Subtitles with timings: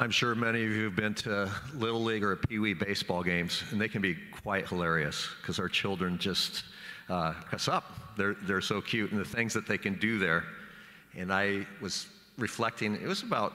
[0.00, 3.64] I'm sure many of you have been to Little League or Pee Wee baseball games,
[3.72, 6.62] and they can be quite hilarious because our children just
[7.08, 8.14] uh, cuss up.
[8.16, 10.44] They're, they're so cute, and the things that they can do there.
[11.16, 12.06] And I was
[12.36, 13.54] reflecting, it was about,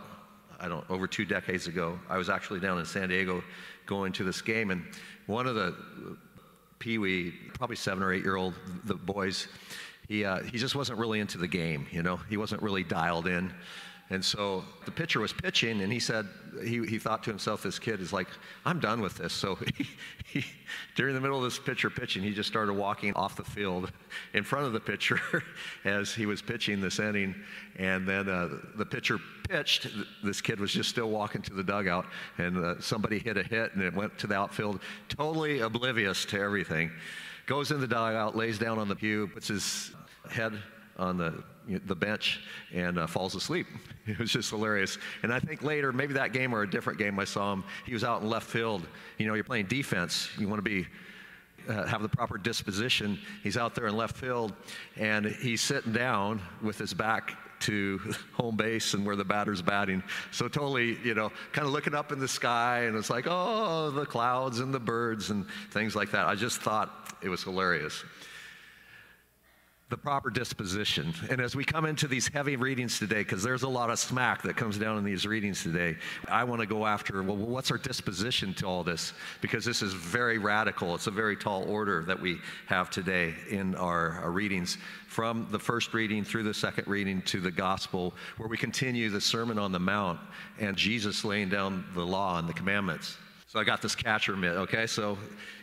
[0.60, 1.98] I don't over two decades ago.
[2.10, 3.42] I was actually down in San Diego
[3.86, 4.84] going to this game, and
[5.28, 5.74] one of the
[6.80, 8.54] Pee Wee, probably seven or eight year old,
[8.84, 9.48] the boys,
[10.10, 12.18] he, uh, he just wasn't really into the game, you know?
[12.30, 13.54] He wasn't really dialed in.
[14.10, 16.28] And so the pitcher was pitching, and he said,
[16.62, 18.28] he, he thought to himself, this kid is like,
[18.66, 19.34] I'm done with this.
[19.34, 19.88] So he,
[20.26, 20.46] he,
[20.96, 23.92] during the middle of this pitcher pitching, he just started walking off the field
[24.34, 25.20] in front of the pitcher
[25.86, 27.34] as he was pitching this inning.
[27.78, 29.88] And then uh, the pitcher pitched.
[30.24, 32.06] This kid was just still walking to the dugout,
[32.38, 36.40] and uh, somebody hit a hit, and it went to the outfield, totally oblivious to
[36.40, 36.92] everything.
[37.46, 39.92] Goes in the dugout, lays down on the pew, puts his
[40.30, 40.54] head
[40.98, 42.42] on the, the bench
[42.74, 43.68] and uh, falls asleep.
[44.06, 44.98] It was just hilarious.
[45.24, 47.64] And I think later, maybe that game or a different game, I saw him.
[47.86, 48.86] He was out in left field.
[49.18, 50.28] You know, you're playing defense.
[50.38, 50.86] You want to be
[51.70, 53.18] uh, have the proper disposition.
[53.44, 54.54] He's out there in left field,
[54.98, 58.00] and he's sitting down with his back to
[58.34, 60.04] home base and where the batter's batting.
[60.32, 63.92] So totally, you know, kind of looking up in the sky, and it's like, oh,
[63.92, 66.28] the clouds and the birds and things like that.
[66.28, 68.04] I just thought it was hilarious
[69.94, 71.14] the proper disposition.
[71.30, 74.42] And as we come into these heavy readings today, because there's a lot of smack
[74.42, 77.78] that comes down in these readings today, I want to go after, well, what's our
[77.78, 79.14] disposition to all this?
[79.40, 80.96] Because this is very radical.
[80.96, 85.60] It's a very tall order that we have today in our, our readings from the
[85.60, 89.72] first reading through the second reading to the gospel, where we continue the Sermon on
[89.72, 90.20] the Mount
[90.60, 93.16] and Jesus laying down the law and the commandments.
[93.54, 94.88] So I got this catcher mitt, okay?
[94.88, 95.16] So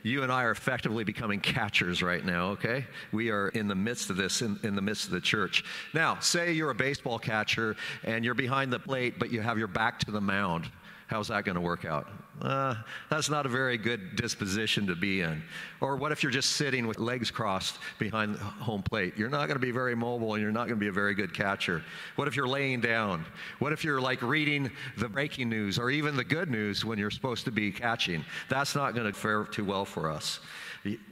[0.04, 2.86] you and I are effectively becoming catchers right now, okay?
[3.10, 5.64] We are in the midst of this, in, in the midst of the church.
[5.92, 7.74] Now, say you're a baseball catcher
[8.04, 10.70] and you're behind the plate, but you have your back to the mound.
[11.10, 12.06] How's that going to work out?
[12.40, 12.76] Uh,
[13.10, 15.42] that's not a very good disposition to be in.
[15.80, 19.14] Or what if you're just sitting with legs crossed behind the home plate?
[19.16, 21.14] You're not going to be very mobile and you're not going to be a very
[21.14, 21.82] good catcher.
[22.14, 23.24] What if you're laying down?
[23.58, 27.10] What if you're like reading the breaking news or even the good news when you're
[27.10, 28.24] supposed to be catching?
[28.48, 30.38] That's not going to fare too well for us.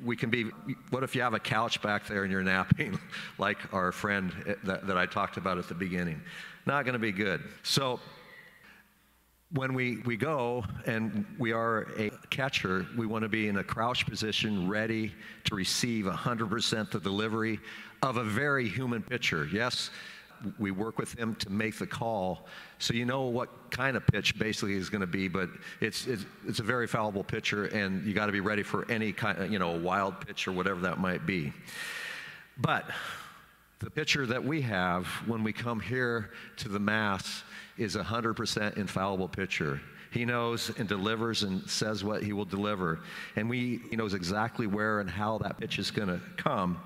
[0.05, 0.45] We can be,
[0.91, 3.01] what if you have a couch back there and you're napping,
[3.39, 6.23] like our friend that, that I talked about at the beginning?
[6.67, 7.43] Not going to be good.
[7.65, 7.99] So,
[9.53, 13.65] when we, we go and we are a catcher, we want to be in a
[13.65, 15.15] crouch position, ready
[15.45, 17.59] to receive 100% the delivery
[18.03, 19.49] of a very human pitcher.
[19.51, 19.91] Yes,
[20.59, 22.47] we work with him to make the call,
[22.79, 25.27] so you know what kind of pitch basically is going to be.
[25.27, 25.49] But
[25.81, 29.13] it's it's, it's a very fallible pitcher, and you got to be ready for any
[29.13, 31.53] kind, you know, a wild pitch or whatever that might be.
[32.59, 32.85] But
[33.81, 37.45] the pitcher that we have when we come here to the Mass
[37.77, 39.81] is a 100% infallible pitcher.
[40.11, 43.01] He knows and delivers and says what he will deliver.
[43.37, 46.81] And we, he knows exactly where and how that pitch is going to come.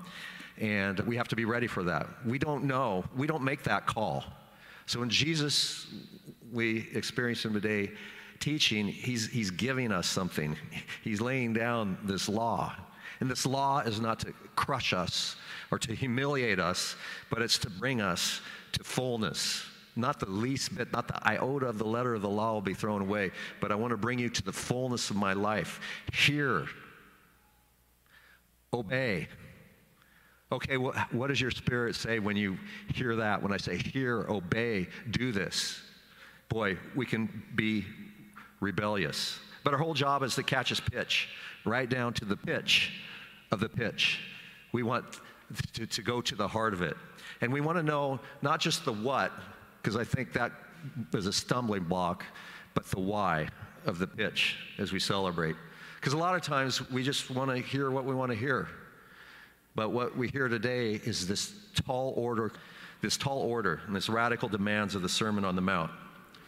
[0.59, 2.07] And we have to be ready for that.
[2.25, 4.25] We don't know, we don't make that call.
[4.85, 5.87] So when Jesus,
[6.51, 7.91] we experience him today
[8.39, 10.57] teaching, he's, he's giving us something.
[11.01, 12.75] He's laying down this law.
[13.23, 15.37] And this law is not to crush us
[15.71, 16.97] or to humiliate us,
[17.29, 18.41] but it's to bring us
[18.73, 19.63] to fullness.
[19.95, 22.73] Not the least bit, not the iota of the letter of the law will be
[22.73, 23.31] thrown away,
[23.61, 25.79] but I want to bring you to the fullness of my life.
[26.11, 26.65] Hear,
[28.73, 29.29] obey.
[30.51, 32.57] Okay, what, what does your spirit say when you
[32.93, 33.41] hear that?
[33.41, 35.81] When I say hear, obey, do this?
[36.49, 37.85] Boy, we can be
[38.59, 39.39] rebellious.
[39.63, 41.29] But our whole job is to catch his pitch,
[41.65, 42.91] right down to the pitch
[43.51, 44.19] of the pitch.
[44.71, 45.05] We want
[45.73, 46.97] to, to go to the heart of it.
[47.41, 49.31] And we want to know not just the what,
[49.81, 50.51] because I think that
[51.13, 52.23] is a stumbling block,
[52.73, 53.47] but the why
[53.85, 55.55] of the pitch as we celebrate.
[55.99, 58.67] Because a lot of times we just want to hear what we want to hear.
[59.75, 61.53] But what we hear today is this
[61.85, 62.51] tall order,
[63.01, 65.91] this tall order, and this radical demands of the Sermon on the Mount.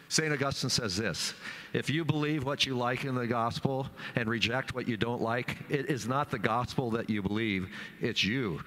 [0.07, 0.31] St.
[0.31, 1.33] Augustine says this
[1.73, 5.57] If you believe what you like in the gospel and reject what you don't like,
[5.69, 7.69] it is not the gospel that you believe,
[8.01, 8.61] it's you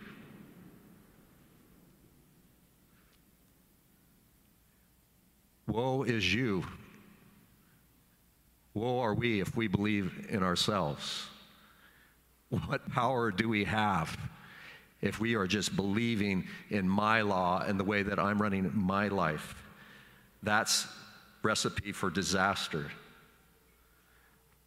[5.68, 6.64] Woe is you.
[8.72, 11.26] Woe are we if we believe in ourselves.
[12.48, 14.16] What power do we have
[15.02, 19.08] if we are just believing in my law and the way that I'm running my
[19.08, 19.62] life?
[20.42, 20.86] That's
[21.42, 22.90] recipe for disaster.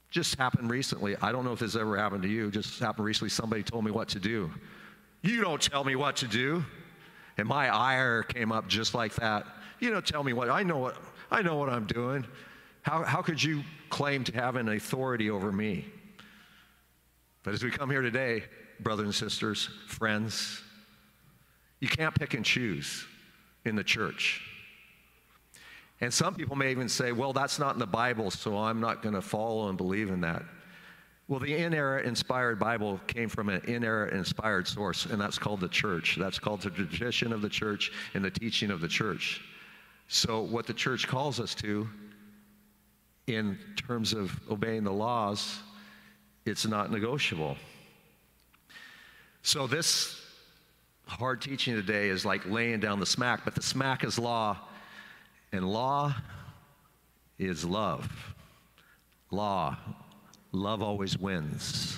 [0.09, 1.15] Just happened recently.
[1.21, 2.51] I don't know if this ever happened to you.
[2.51, 3.29] Just happened recently.
[3.29, 4.51] Somebody told me what to do.
[5.21, 6.65] You don't tell me what to do.
[7.37, 9.45] And my ire came up just like that.
[9.79, 10.97] You don't tell me what I know what
[11.31, 12.25] I know what I'm doing.
[12.81, 15.85] How, how could you claim to have an authority over me?
[17.43, 18.43] But as we come here today,
[18.79, 20.61] brothers and sisters, friends,
[21.79, 23.05] you can't pick and choose
[23.65, 24.41] in the church.
[26.01, 29.03] And some people may even say, well, that's not in the Bible, so I'm not
[29.03, 30.43] going to follow and believe in that.
[31.27, 35.69] Well, the inerrant inspired Bible came from an inerrant inspired source, and that's called the
[35.69, 36.17] church.
[36.19, 39.41] That's called the tradition of the church and the teaching of the church.
[40.07, 41.87] So, what the church calls us to,
[43.27, 45.59] in terms of obeying the laws,
[46.45, 47.55] it's not negotiable.
[49.41, 50.19] So, this
[51.05, 54.57] hard teaching today is like laying down the smack, but the smack is law
[55.51, 56.13] and law
[57.37, 58.09] is love.
[59.31, 59.77] Law.
[60.51, 61.97] Love always wins.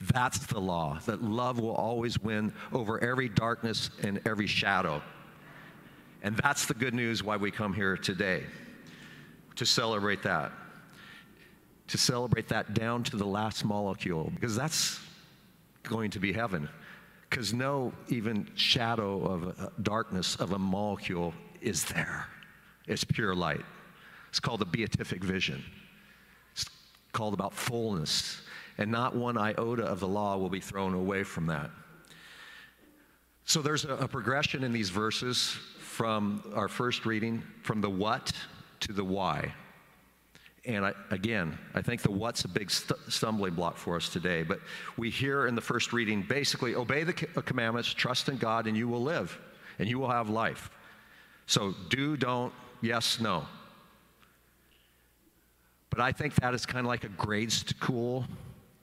[0.00, 5.02] That's the law, that love will always win over every darkness and every shadow.
[6.22, 8.44] And that's the good news why we come here today
[9.56, 10.52] to celebrate that.
[11.88, 15.00] To celebrate that down to the last molecule, because that's
[15.82, 16.68] going to be heaven.
[17.28, 22.26] Because no even shadow of darkness of a molecule is there.
[22.88, 23.64] It's pure light.
[24.30, 25.62] It's called the beatific vision.
[26.52, 26.66] It's
[27.12, 28.40] called about fullness.
[28.78, 31.70] And not one iota of the law will be thrown away from that.
[33.44, 38.32] So there's a, a progression in these verses from our first reading, from the what
[38.80, 39.52] to the why.
[40.64, 44.42] And I, again, I think the what's a big st- stumbling block for us today.
[44.42, 44.60] But
[44.98, 48.76] we hear in the first reading basically obey the uh, commandments, trust in God, and
[48.76, 49.36] you will live,
[49.78, 50.70] and you will have life.
[51.46, 53.46] So do, don't, yes, no.
[55.90, 58.24] But I think that is kind of like a grade school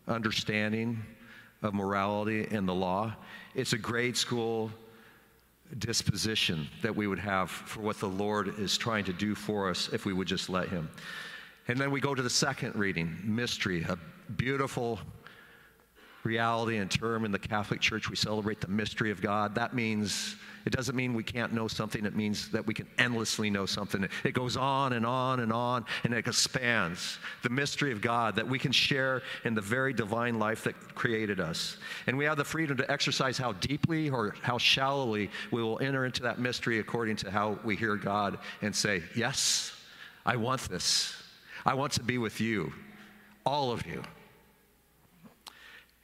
[0.07, 1.01] understanding
[1.61, 3.15] of morality and the law.
[3.53, 4.71] It's a grade school
[5.79, 9.89] disposition that we would have for what the Lord is trying to do for us
[9.91, 10.89] if we would just let Him.
[11.67, 13.97] And then we go to the second reading, mystery, a
[14.33, 14.99] beautiful
[16.25, 18.09] reality and term in the Catholic Church.
[18.09, 19.55] We celebrate the mystery of God.
[19.55, 20.35] That means,
[20.65, 22.05] it doesn't mean we can't know something.
[22.05, 24.07] It means that we can endlessly know something.
[24.23, 27.19] It goes on and on and on, and it expands.
[27.43, 31.39] The mystery of God that we can share in the very divine life that created
[31.39, 31.77] us.
[32.07, 36.05] And we have the freedom to exercise how deeply or how shallowly we will enter
[36.05, 39.71] into that mystery according to how we hear God and say, Yes,
[40.25, 41.13] I want this.
[41.65, 42.73] I want to be with you,
[43.45, 44.03] all of you.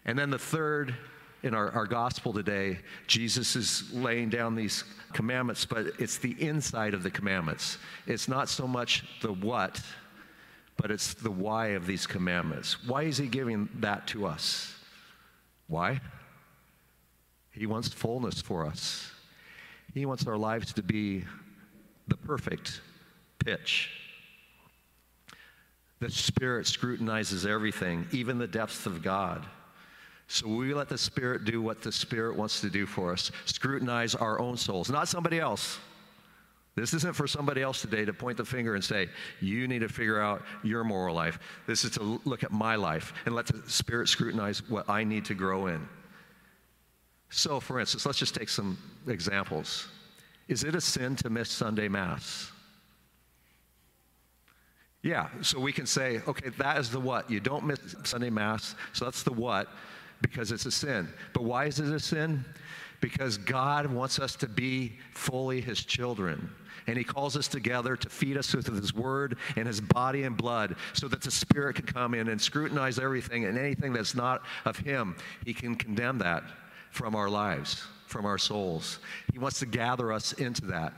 [0.05, 0.95] And then the third
[1.43, 4.83] in our, our gospel today, Jesus is laying down these
[5.13, 7.77] commandments, but it's the inside of the commandments.
[8.07, 9.81] It's not so much the what,
[10.77, 12.83] but it's the why of these commandments.
[12.87, 14.73] Why is he giving that to us?
[15.67, 15.99] Why?
[17.51, 19.11] He wants fullness for us.
[19.93, 21.25] He wants our lives to be
[22.07, 22.81] the perfect
[23.43, 23.89] pitch.
[25.99, 29.45] The Spirit scrutinizes everything, even the depths of God.
[30.31, 34.15] So we let the Spirit do what the Spirit wants to do for us scrutinize
[34.15, 35.77] our own souls, not somebody else.
[36.73, 39.09] This isn't for somebody else today to point the finger and say,
[39.41, 41.37] you need to figure out your moral life.
[41.67, 45.25] This is to look at my life and let the Spirit scrutinize what I need
[45.25, 45.85] to grow in.
[47.29, 49.89] So, for instance, let's just take some examples.
[50.47, 52.53] Is it a sin to miss Sunday Mass?
[55.03, 57.29] Yeah, so we can say, okay, that is the what.
[57.29, 59.67] You don't miss Sunday Mass, so that's the what
[60.21, 61.07] because it's a sin.
[61.33, 62.45] But why is it a sin?
[62.99, 66.49] Because God wants us to be fully His children.
[66.87, 70.37] And He calls us together to feed us with His Word and His body and
[70.37, 74.43] blood so that the Spirit can come in and scrutinize everything and anything that's not
[74.65, 75.15] of Him.
[75.45, 76.43] He can condemn that
[76.91, 78.99] from our lives, from our souls.
[79.31, 80.93] He wants to gather us into that.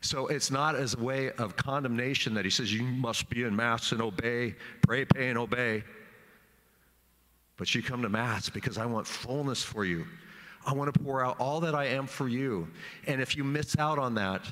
[0.00, 3.54] So it's not as a way of condemnation that He says, you must be in
[3.54, 5.84] Mass and obey, pray, pay, and obey.
[7.56, 10.06] But you come to Mass because I want fullness for you.
[10.66, 12.68] I want to pour out all that I am for you.
[13.06, 14.44] And if you miss out on that,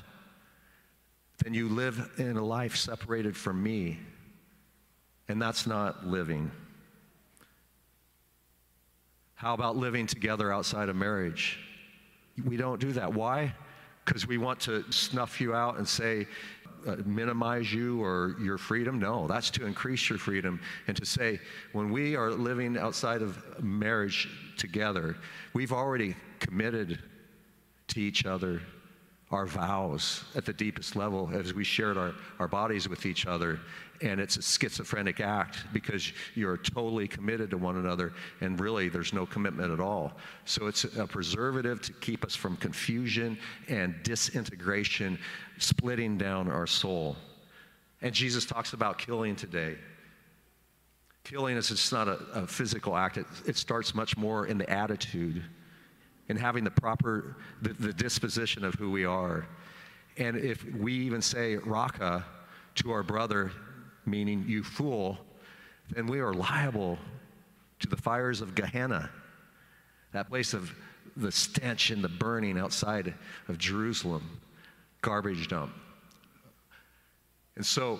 [1.43, 3.99] then you live in a life separated from me.
[5.27, 6.51] And that's not living.
[9.35, 11.57] How about living together outside of marriage?
[12.45, 13.13] We don't do that.
[13.13, 13.53] Why?
[14.05, 16.27] Because we want to snuff you out and say,
[16.87, 18.97] Uh, minimize you or your freedom.
[18.97, 21.39] No, that's to increase your freedom and to say,
[21.73, 25.15] when we are living outside of marriage together,
[25.53, 26.97] we've already committed
[27.89, 28.61] to each other
[29.29, 33.59] our vows at the deepest level as we shared our, our bodies with each other.
[34.01, 39.13] And it's a schizophrenic act because you're totally committed to one another, and really there's
[39.13, 40.13] no commitment at all.
[40.45, 45.19] So it's a preservative to keep us from confusion and disintegration,
[45.59, 47.15] splitting down our soul.
[48.01, 49.75] And Jesus talks about killing today.
[51.23, 54.67] Killing is just not a, a physical act, it, it, starts much more in the
[54.69, 55.43] attitude
[56.29, 59.45] and having the proper the, the disposition of who we are.
[60.17, 62.25] And if we even say raka
[62.75, 63.51] to our brother,
[64.05, 65.17] meaning you fool,
[65.93, 66.97] then we are liable
[67.79, 69.09] to the fires of Gehenna,
[70.11, 70.73] that place of
[71.17, 73.13] the stench and the burning outside
[73.47, 74.39] of Jerusalem,
[75.01, 75.73] garbage dump.
[77.55, 77.99] And so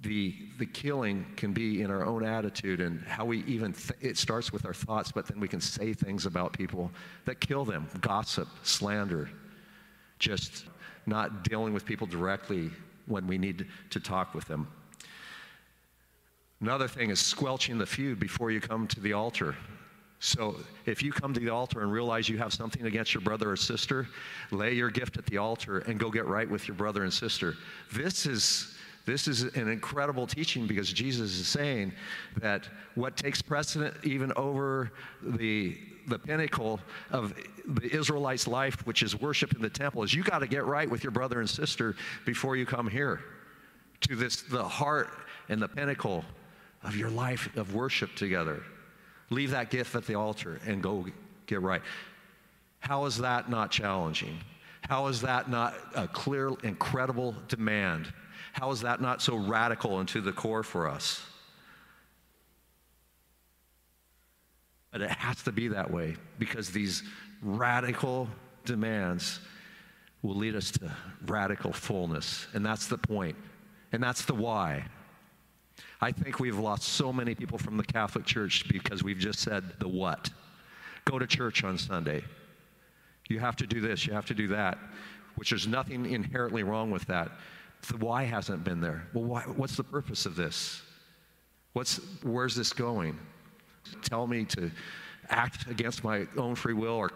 [0.00, 4.18] the, the killing can be in our own attitude and how we even, th- it
[4.18, 6.90] starts with our thoughts, but then we can say things about people
[7.24, 9.28] that kill them gossip, slander,
[10.18, 10.64] just
[11.06, 12.70] not dealing with people directly
[13.06, 14.68] when we need to talk with them.
[16.60, 19.54] Another thing is squelching the feud before you come to the altar.
[20.18, 23.50] So if you come to the altar and realize you have something against your brother
[23.50, 24.08] or sister,
[24.50, 27.54] lay your gift at the altar and go get right with your brother and sister.
[27.92, 28.75] This is
[29.06, 31.92] this is an incredible teaching because Jesus is saying
[32.38, 34.90] that what takes precedent even over
[35.22, 36.80] the, the pinnacle
[37.12, 37.32] of
[37.66, 40.90] the Israelites' life, which is worship in the temple, is you got to get right
[40.90, 41.94] with your brother and sister
[42.24, 43.20] before you come here
[44.02, 45.10] to this, the heart
[45.48, 46.24] and the pinnacle
[46.82, 48.62] of your life of worship together.
[49.30, 51.06] Leave that gift at the altar and go
[51.46, 51.82] get right.
[52.80, 54.38] How is that not challenging?
[54.88, 58.12] How is that not a clear, incredible demand?
[58.52, 61.22] How is that not so radical and to the core for us?
[64.92, 67.02] But it has to be that way because these
[67.42, 68.28] radical
[68.64, 69.40] demands
[70.22, 70.90] will lead us to
[71.26, 72.46] radical fullness.
[72.54, 73.36] And that's the point.
[73.92, 74.84] And that's the why.
[76.00, 79.64] I think we've lost so many people from the Catholic Church because we've just said
[79.80, 80.30] the what.
[81.04, 82.22] Go to church on Sunday.
[83.28, 84.78] You have to do this, you have to do that,
[85.36, 87.30] which there's nothing inherently wrong with that.
[87.88, 89.06] The why hasn't been there.
[89.12, 90.82] Well, why, what's the purpose of this?
[91.72, 93.18] What's, where's this going?
[94.02, 94.70] Tell me to
[95.28, 97.10] act against my own free will or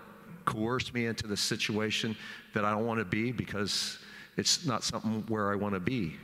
[0.44, 2.16] coerce me into the situation
[2.54, 3.98] that I don't want to be because
[4.36, 6.16] it's not something where I want to be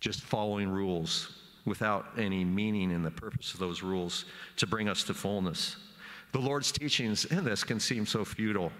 [0.00, 5.02] just following rules without any meaning in the purpose of those rules to bring us
[5.04, 5.76] to fullness.
[6.34, 8.72] The Lord's teachings in this can seem so futile,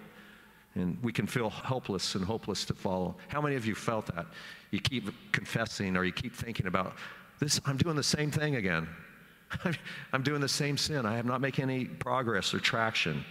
[0.75, 3.15] and we can feel helpless and hopeless to follow.
[3.29, 4.27] How many of you felt that?
[4.71, 6.95] You keep confessing or you keep thinking about
[7.39, 8.87] this, I'm doing the same thing again.
[10.13, 11.05] I'm doing the same sin.
[11.05, 13.25] I am not making any progress or traction.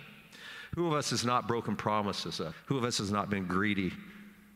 [0.75, 2.40] Who of us has not broken promises?
[2.40, 3.93] Uh, who of us has not been greedy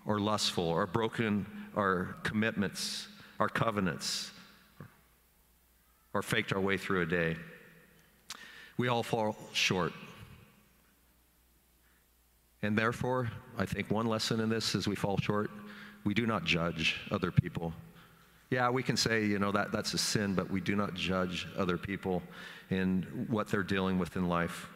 [0.07, 1.47] or lustful or broken
[1.77, 3.09] our commitments
[3.39, 4.31] our covenants,
[6.13, 7.37] or faked our way through a day.
[8.79, 9.93] We all fall short.
[12.63, 15.51] And therefore, I think one lesson in this is we fall short.
[16.05, 17.73] We do not judge other people.
[18.51, 21.47] Yeah, we can say, you know, that, that's a sin, but we do not judge
[21.57, 22.23] other people
[22.71, 24.71] in what they're dealing with in life.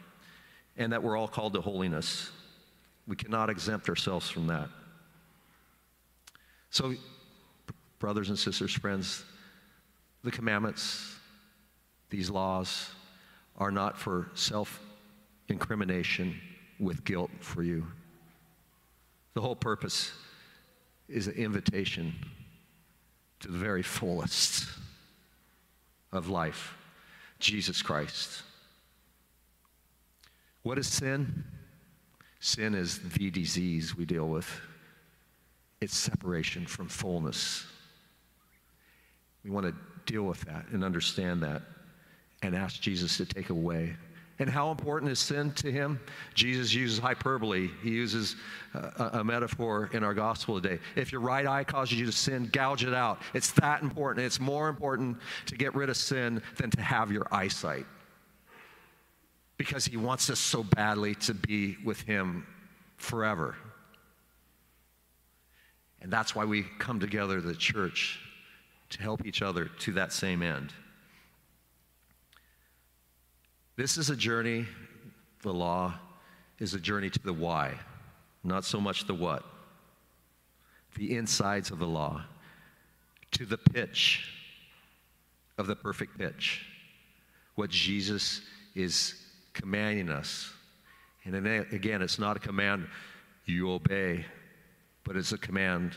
[0.76, 2.30] And that we're all called to holiness.
[3.06, 4.68] We cannot exempt ourselves from that.
[6.71, 6.94] So
[7.99, 9.25] brothers and sisters, friends,
[10.25, 11.16] the commandments,
[12.11, 12.90] these laws,
[13.56, 14.80] are not for self
[15.49, 16.40] incrimination
[16.78, 17.87] with guilt for you.
[19.35, 20.12] The whole purpose
[21.09, 22.14] is an invitation
[23.40, 24.66] to the very fullest
[26.12, 26.76] of life
[27.38, 28.42] Jesus Christ.
[30.62, 31.44] What is sin?
[32.38, 34.49] Sin is the disease we deal with.
[35.80, 37.66] It's separation from fullness.
[39.44, 39.75] We want to
[40.06, 41.62] deal with that and understand that
[42.42, 43.94] and ask Jesus to take away.
[44.38, 46.00] And how important is sin to him?
[46.34, 47.68] Jesus uses hyperbole.
[47.82, 48.34] He uses
[48.75, 50.80] uh, a, a, metaphor in our gospel today.
[50.96, 53.20] If your right eye causes you to sin, gouge it out.
[53.34, 54.26] It's that important.
[54.26, 57.87] It's more important to get rid of sin than to have your eyesight.
[59.58, 62.46] Because he wants us so badly to be with him
[62.96, 63.54] forever.
[66.00, 68.18] And that's why we come together, the church,
[68.90, 70.72] to help each other to that same end.
[73.76, 74.66] This is a journey,
[75.42, 75.94] the law
[76.58, 77.74] is a journey to the why,
[78.44, 79.44] not so much the what.
[80.96, 82.22] The insides of the law,
[83.32, 84.28] to the pitch
[85.56, 86.66] of the perfect pitch.
[87.54, 88.42] What Jesus
[88.74, 89.14] is
[89.54, 90.52] commanding us.
[91.24, 92.86] And again, it's not a command
[93.46, 94.26] you obey,
[95.04, 95.96] but it's a command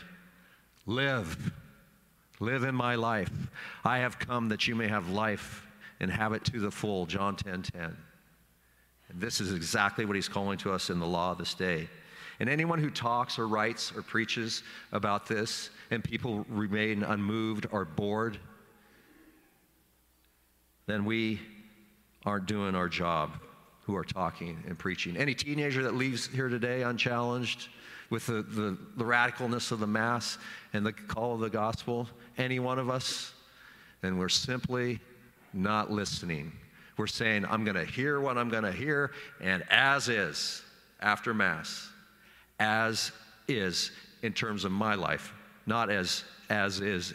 [0.86, 1.52] live
[2.38, 3.32] Live in my life.
[3.84, 5.65] I have come that you may have life
[6.00, 7.06] and have it to the full.
[7.06, 7.96] John 10 10.
[9.08, 11.88] And this is exactly what he's calling to us in the law of this day.
[12.38, 14.62] And anyone who talks or writes or preaches
[14.92, 18.38] about this and people remain unmoved or bored,
[20.86, 21.40] then we
[22.24, 23.32] aren't doing our job
[23.82, 25.16] who are talking and preaching.
[25.16, 27.68] Any teenager that leaves here today unchallenged
[28.10, 30.38] with the, the, the radicalness of the Mass
[30.72, 33.32] and the call of the gospel, any one of us,
[34.02, 35.00] then we're simply
[35.56, 36.52] not listening.
[36.96, 40.62] We're saying, I'm going to hear what I'm going to hear, and as is,
[41.00, 41.90] after Mass,
[42.58, 43.12] as
[43.48, 43.90] is
[44.22, 45.32] in terms of my life,
[45.66, 47.12] not as as is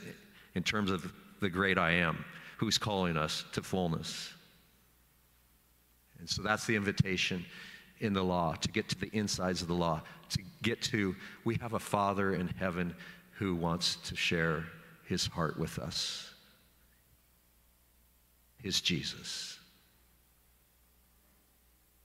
[0.56, 2.24] in terms of the great I am,
[2.58, 4.34] who's calling us to fullness.
[6.20, 7.46] And so that's the invitation
[8.00, 11.56] in the law to get to the insides of the law, to get to we
[11.62, 12.94] have a Father in heaven
[13.32, 14.66] who wants to share
[15.06, 16.31] his heart with us.
[18.64, 19.58] His Jesus.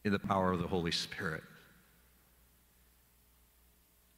[0.05, 1.43] In the power of the Holy Spirit.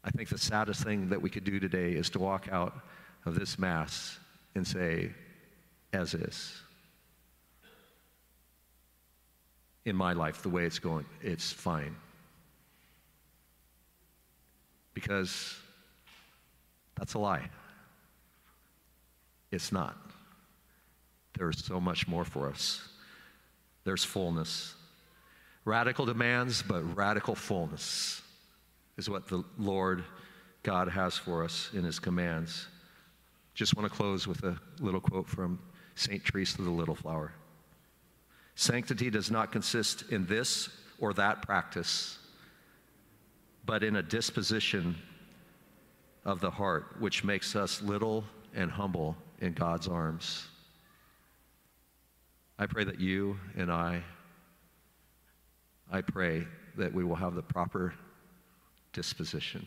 [0.05, 2.75] I think the saddest thing that we could do today is to walk out
[3.27, 4.19] of this Mass
[4.55, 5.11] and say,
[5.93, 6.55] as is.
[9.85, 11.97] In my life, the way it's going, it's fine.
[14.95, 15.57] Because
[16.97, 17.49] that's a lie.
[19.51, 19.97] It's not.
[21.39, 22.83] There's so much more for us.
[23.85, 24.75] There's fullness.
[25.65, 28.23] Radical demands, but radical fullness
[28.97, 30.03] is what the Lord
[30.65, 32.67] God has for us in his commands.
[33.55, 35.61] Just want to close with a little quote from
[35.95, 36.25] St.
[36.25, 37.33] Teresa the Little Flower.
[38.57, 40.69] Sanctity does not consist in this
[40.99, 42.19] or that practice,
[43.65, 44.97] but in a disposition
[46.25, 50.49] of the heart which makes us little and humble in God's arms.
[52.59, 54.03] I pray that you and I,
[55.91, 56.47] I pray
[56.77, 57.95] that we will have the proper
[58.93, 59.67] disposition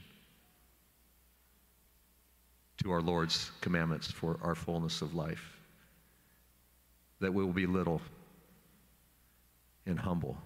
[2.84, 5.58] to our Lord's commandments for our fullness of life.
[7.20, 8.02] That we will be little
[9.86, 10.38] and humble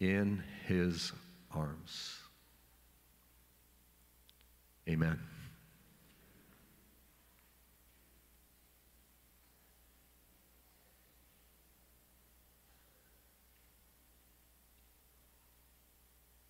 [0.00, 1.12] in his
[1.52, 2.16] arms.
[4.88, 5.18] Amen.